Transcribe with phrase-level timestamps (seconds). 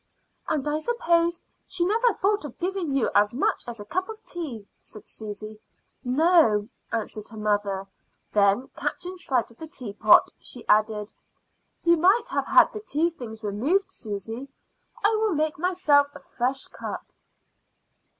[0.47, 4.25] "And I suppose she never thought of giving you as much as a cup of
[4.25, 5.61] tea?" said Susy.
[6.03, 7.85] "No," answered her mother;
[8.33, 11.13] then catching sight of the teapot, she added,
[11.83, 14.49] "You might have had the tea things removed, Susy.
[15.03, 17.05] I will make myself a fresh cup."